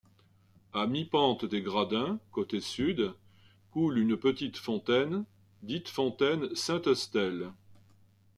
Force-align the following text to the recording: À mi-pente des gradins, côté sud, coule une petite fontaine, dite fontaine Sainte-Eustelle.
À 0.73 0.87
mi-pente 0.87 1.45
des 1.45 1.61
gradins, 1.61 2.17
côté 2.31 2.59
sud, 2.59 3.13
coule 3.69 3.99
une 3.99 4.17
petite 4.17 4.57
fontaine, 4.57 5.25
dite 5.61 5.89
fontaine 5.89 6.55
Sainte-Eustelle. 6.55 7.51